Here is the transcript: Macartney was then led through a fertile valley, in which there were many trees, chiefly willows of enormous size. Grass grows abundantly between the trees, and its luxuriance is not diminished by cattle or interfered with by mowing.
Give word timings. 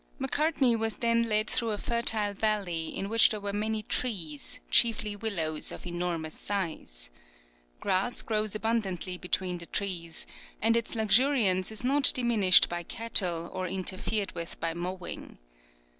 Macartney 0.17 0.75
was 0.75 0.97
then 0.97 1.29
led 1.29 1.47
through 1.47 1.69
a 1.69 1.77
fertile 1.77 2.33
valley, 2.33 2.87
in 2.87 3.07
which 3.07 3.29
there 3.29 3.39
were 3.39 3.53
many 3.53 3.83
trees, 3.83 4.59
chiefly 4.71 5.15
willows 5.15 5.71
of 5.71 5.85
enormous 5.85 6.33
size. 6.33 7.11
Grass 7.79 8.23
grows 8.23 8.55
abundantly 8.55 9.15
between 9.19 9.59
the 9.59 9.67
trees, 9.67 10.25
and 10.59 10.75
its 10.75 10.95
luxuriance 10.95 11.71
is 11.71 11.83
not 11.83 12.11
diminished 12.15 12.67
by 12.67 12.81
cattle 12.81 13.47
or 13.53 13.67
interfered 13.67 14.31
with 14.31 14.59
by 14.59 14.73
mowing. 14.73 15.37